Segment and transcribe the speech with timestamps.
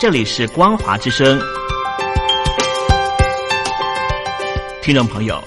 [0.00, 1.38] 这里是光华之声，
[4.80, 5.38] 听众朋友，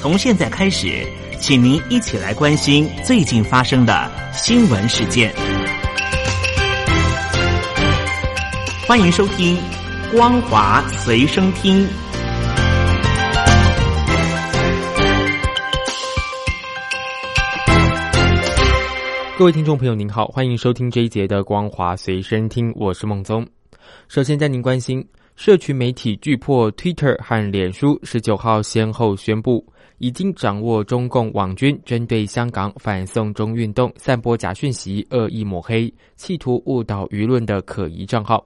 [0.00, 1.06] 从现在开始，
[1.38, 5.30] 请您一起来关心最近发生的新闻事件。
[8.86, 9.58] 欢迎收听
[10.10, 11.86] 光华随身听。
[19.36, 23.46] 各位听众朋友，您好，欢迎收听这一节的光华随身听，我是孟宗。
[24.08, 29.64] 首先带您关心，社群媒体巨破 Twitter 和脸书十九号先后宣布，
[29.98, 38.44] 已经掌握中共网军针对香港反送中运动散播假讯息、恶意抹黑、企图误导舆论的可疑账号。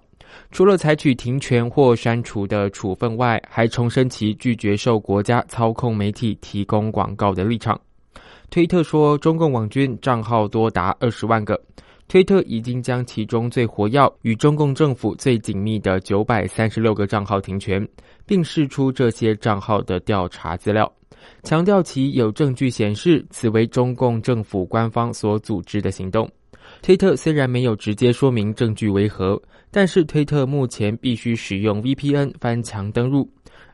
[0.51, 7.79] 除了采取停权或删除的处分外，还重申其拒绝受国家操控媒体提供广告的立场。
[8.51, 11.61] 推特说，中共网军账号多达二十万个。
[12.09, 17.87] 推特已经将其中最活跃、与中共政府最紧密的九百三十六个账号停权，
[18.27, 20.93] 并释出这些账号的调查资料，
[21.43, 26.31] 强调其有证据显示此为中共政府官方所组织的行动。
[26.83, 33.29] 推特虽然没有直接说明证据为何，但是推特目前必须使用 VPN 翻墙登入，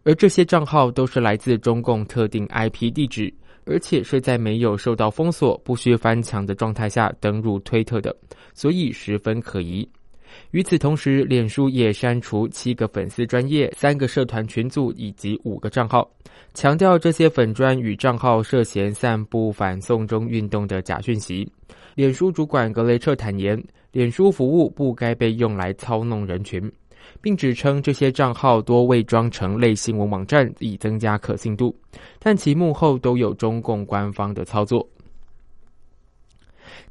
[0.05, 3.33] 而这些账号都是来自中共特定 IP 地址。
[3.69, 8.17] 而且是在没有受到封锁、不需翻墙的状态下登入推特的，
[8.55, 9.87] 所以十分可疑。
[10.53, 16.09] 与此同时，脸书也删除七个粉丝专业、三个社团群组以及五个账号，
[16.55, 21.51] 强调这些粉专与账号涉嫌散布反送中运动的假讯息。
[21.95, 26.71] 脸书主管格雷彻坦言，脸书服务不该被用来操弄人群。
[27.21, 31.75] 并指称这些账号多伪装成类新闻网站，以增加可信度，
[32.19, 34.87] 但其幕后都有中共官方的操作。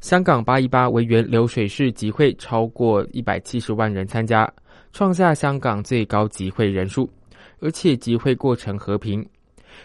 [0.01, 4.51] 香港八一八维园流水式集会超过一百七十万人参加，
[4.91, 7.09] 创下香港最高集会人数，
[7.59, 9.25] 而且集会过程和平。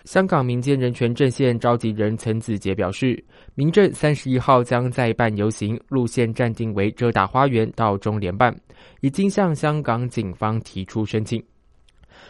[0.04, 3.22] 香港民间人权阵线召集人陈子杰表示，
[3.54, 8.54] 民阵三十一号将再办游行，路线暂定为遮打花园到中联办，
[9.00, 11.42] 已经向香港警方提出申请。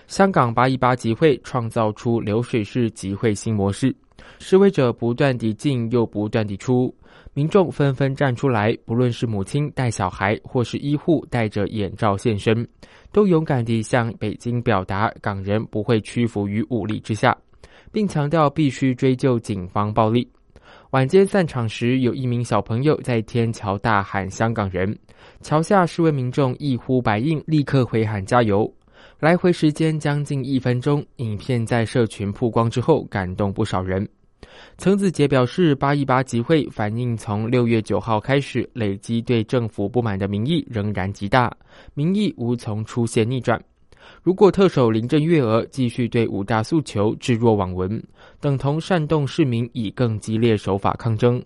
[0.06, 3.94] 香港八一八集会创造出流水式集会新模式，
[4.38, 6.94] 示威者不断地进又不断地出，
[7.34, 12.66] 民众纷纷站出来，不论是母亲带小孩，或是医护戴着眼罩现身，
[13.12, 17.36] 都勇敢地向北京表达港人不会屈服于武力之下。
[17.92, 20.28] 并强调必须追究警方暴力。
[20.90, 24.98] 晚间散场时，有一名小朋友在天桥大喊“香港人”，
[25.40, 28.70] 桥下示威民众一呼百应，立刻回喊加油。
[29.18, 34.06] 来回时间将近一分钟，影片在社群曝光之后，感动不少人。
[34.76, 41.50] 曾子杰表示，八一八集会反映从六月九号开始累积对政府不满的民意仍然极大，
[41.94, 43.58] 民意无从出现逆转。
[44.22, 48.02] 如果特首林郑月娥继续对五大诉求置若罔闻，
[48.40, 51.42] 等同煽动市民以更激烈手法抗争。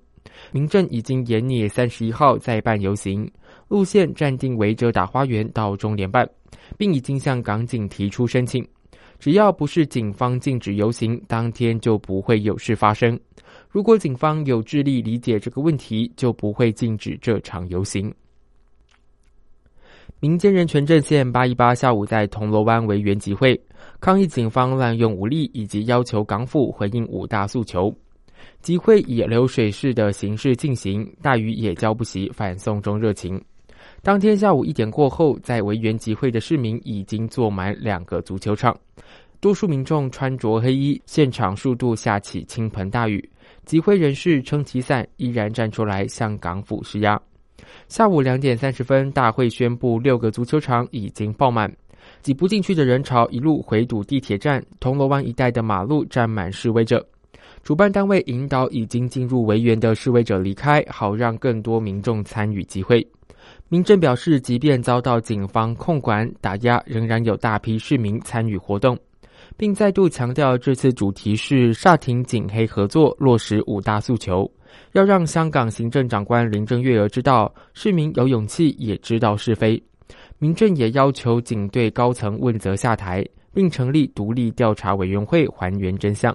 [0.53, 3.31] 民政已经严拟三十一号再办游行，
[3.69, 6.29] 路线暂定为遮打花园到中联办，
[6.77, 8.67] 并已经向港警提出申请。
[9.19, 13.19] 只要不是警方禁止游行，当天就不会有事发生。
[13.71, 18.13] 如果警方有智力理解这个问题，就不会禁止这场游行。
[20.19, 23.61] 民间人权阵线八一八下午在铜锣湾维园集会，
[24.01, 27.95] 抗议警方滥用武力，以及要求港府回应五大诉求。
[28.63, 33.39] 集会以流水式的形式进行，大雨也浇不熄反送中热情。
[34.03, 38.75] 当天下午一点过后，在维园集会的市民已经坐满两个足球场，
[39.39, 43.23] 多数民众穿着黑衣，现场数度下起倾盆大雨。
[43.67, 47.21] 集会人士撑起伞，依然站出来向港府施压。
[47.89, 51.71] 下午两点三十分，大会宣布六个足球场已经爆满，
[52.23, 57.07] 挤不进去的人潮一路回堵地铁站，铜锣湾一带的马路站满示威者。
[57.63, 63.07] 主办单位引导已经进入围园的示威者离开，好让更多民众参与集会。
[63.69, 68.97] 民政表示，即便遭到警方控管打压，仍然有大批市民参与活动，
[69.57, 74.49] 并再度强调这次主题是煞停警黑合作，落实五大诉求。
[74.97, 79.81] 要让香港行政长官林郑月娥知道，市民有勇气，也知道是非。
[80.39, 83.23] 民政也要求警队高层问责下台，
[83.53, 86.35] 并成立独立调查委员会还原真相。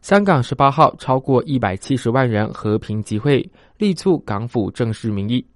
[0.00, 3.48] 香港十八号超过一百七十万人和平集会，
[3.78, 5.46] 力促港府正视民意。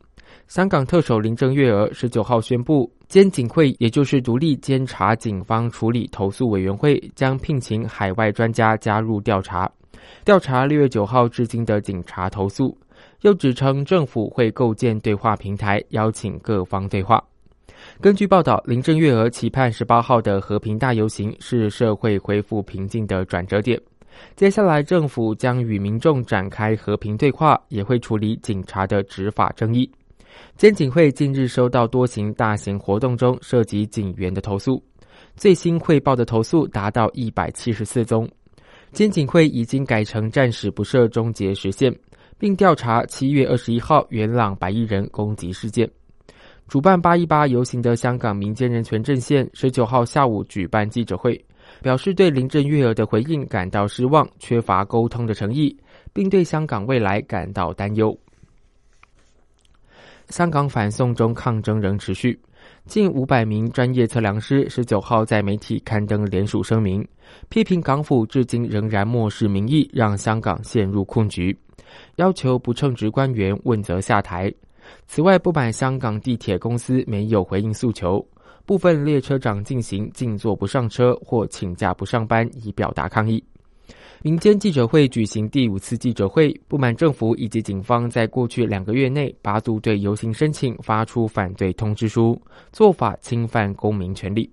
[0.47, 9.69] 香港特首林郑月娥十九号宣布，监警会也就是独立监察警方处理投诉委员会，将聘请海外专家加入调查。
[10.25, 12.77] 调查六月九号至今的警察投诉，
[13.23, 17.23] 又指称政府会构建对话平台，邀请各方对话。
[18.01, 23.79] 根据报道，林郑月娥期盼十八号的和平大游行是社会恢复平静的转折点。
[24.37, 29.91] 接下来，政府将与民众展开和平对话，也会处理警察的执法争议。
[30.57, 34.83] 监警会近日收到多型大型活动中涉及警员的投诉，
[35.37, 38.29] 最新汇报的投诉达到一百七十四宗。
[38.95, 41.93] 监警会已经改成暂时不设终结时限，
[42.39, 45.91] 并调查七月二十一号元朗白衣人攻击事件。
[46.69, 51.45] 主办八一八游行的香港民间人权阵线十九号下午举办记者会，
[51.83, 55.77] 表示对林郑月娥的回应感到失望，缺乏沟通的诚意，
[56.13, 58.17] 并对香港未来感到担忧。
[60.29, 62.39] 香港反送中抗争仍持续，
[62.87, 67.07] 近五百名专业测量师十九号在媒体刊登联署声明，
[67.49, 71.57] 批评港府至今仍然漠视民意，让香港陷入困局，
[72.17, 74.53] 要求不称职官员问责下台。
[75.07, 78.27] 此外，不满香港地铁公司没有回应诉求，
[78.67, 83.43] 部分列车长进行静坐不上车或请假不上班，以表达抗议。
[84.25, 92.41] 民间记者会举行第五次记者会，不满政府以及警方在过去两个月内八度对游行申请发出反对通知书，
[92.73, 94.51] 做法侵犯公民权利，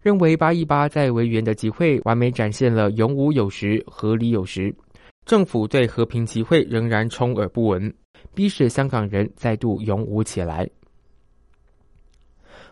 [0.00, 4.72] 认为八一八在维园的集会完美展现了勇武有时、合理有时，
[5.24, 7.92] 政府对和平集会仍然充耳不闻。
[8.32, 10.70] 逼使香港人再度勇武起来。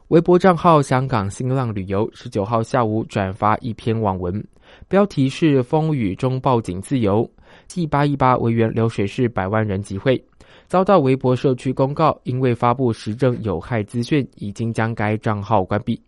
[0.08, 4.42] 微博账号“香港新浪旅游”十九号下午转发一篇网文，
[4.88, 7.30] 标题是“风雨中报警自由”。
[7.68, 10.18] 继八一八维园流水式百万人集会，
[10.66, 16.00] 遭到微博社区公告，因为发布时政有害资讯，已经将该账号关闭。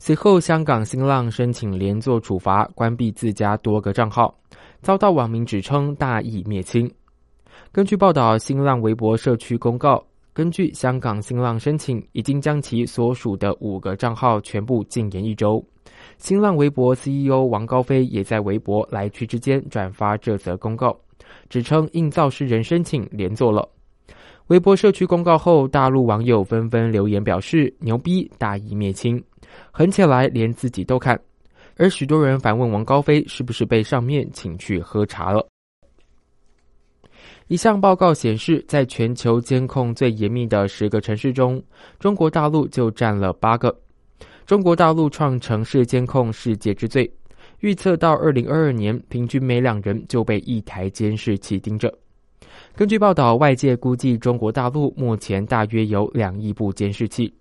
[0.00, 4.36] 随后，香港新浪申请连坐处罚，关闭自家多个账号，
[4.80, 6.92] 遭到网民指称大义灭亲。
[7.70, 10.04] 根据报道，新浪微博社区公告，
[10.34, 15.64] 根据香港新浪申请，已经将其所属的五个账号全部禁言一周。
[16.18, 20.98] 新浪微博 CEO 王高飞也在微博来去之间转发这则公告，
[21.48, 23.68] 指称应造事人申请连坐了。
[24.48, 29.22] 微博社区公告后，大陆网友纷纷留言表示牛逼，大义灭亲，
[29.70, 31.16] 狠起来连自己都看。
[31.76, 35.46] 而许多人反问王高飞是不是被上面请去喝茶了。
[37.48, 41.62] 一项报告显示，在全球监控最严密的十个城市中，
[42.00, 43.74] 中国大陆就占了八个。
[44.46, 47.10] 中国大陆创城市监控世界之最，
[47.60, 51.92] 预测到二零二二年，平均每两人就被一台监视器盯着。
[52.74, 57.32] 根据报道，外界估计中国大陆目前大约有两亿部监视器。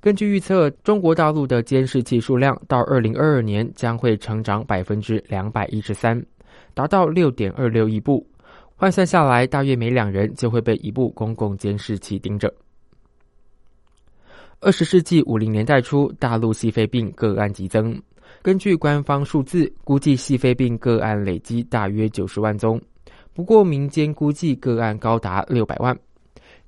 [0.00, 6.24] 根据预测，中国大陆的监视器数量到二零二二年将会成长百分之两百一十三，
[6.72, 8.24] 达到六点二六亿部。
[8.80, 12.50] 换算下来，大约每两人就会被一部公共监视器盯着。
[14.58, 17.94] 二十世纪五零年代初，大陆细肺病个案急增。
[18.40, 22.80] 根据官方数字，估计细肺病个案累积大约九十万宗。
[23.34, 25.94] 不过，民间估计个案高达六百万。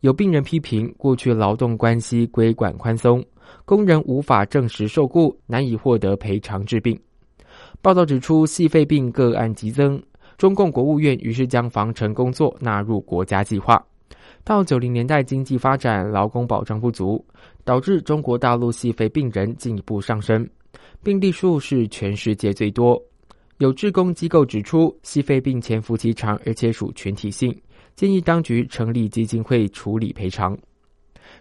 [0.00, 3.25] 有病人批评，过去劳动关系规管宽松，
[3.64, 7.00] 工人无法证实受雇，难以获得赔偿治病。
[7.81, 9.99] 报道指出，细肺病个案急增。
[10.37, 13.84] 中共国务院于是将防尘工作纳入国家计划。
[14.44, 17.25] 到九零年代，经济发展、劳工保障不足，
[17.64, 20.49] 导致中国大陆细肺病人进一步上升，
[21.02, 23.00] 病例数是全世界最多。
[23.59, 27.57] 有志工机构指出，细肺病潜伏期长，而且属群体性，
[27.95, 30.59] 建议当局成立基金会处理赔偿。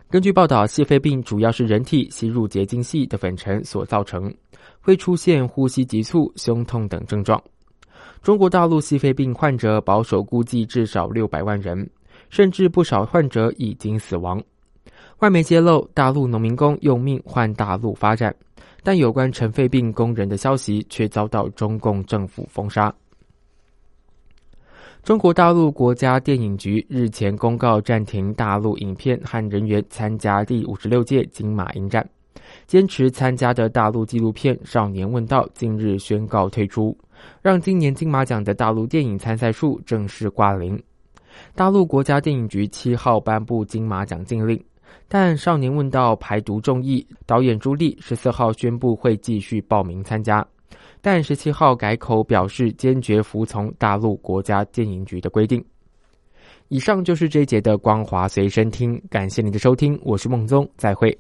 [0.07, 4.31] 根据报道，细肺病主要是人体吸入结晶细的粉尘所造成，
[4.79, 7.41] 会出现呼吸急促、胸痛等症状。
[8.21, 11.89] 中国大陆细肺病患者保守估计至少六百万人，
[12.29, 14.39] 甚至不少患者已经死亡。
[15.19, 18.35] 外媒揭露，大陆农民工用命换大陆发展，
[18.83, 22.93] 但有关尘肺病工人的消息却遭到中共政府封杀。
[25.01, 32.07] 中国大陆国家电影局日前公告暂停大陆影片和人员参加第五十六届金马影展。
[32.71, 36.97] 坚持参加的大陆纪录片《少年问道》近日宣告退出，
[37.41, 40.81] 让今年金马奖的大陆电影参赛数正式挂零。
[41.53, 44.57] 大陆国家电影局七号颁布金马奖禁令，
[45.09, 50.47] 但《少年问道》排毒众议导演朱莉十四号宣布会继续报名参加，
[51.01, 55.61] 但十七号改口表示坚决服从大陆国家电影局的规定。
[56.69, 61.13] 以上就是这一节的光华随身听，感谢您的收听，我是孟宗，再会。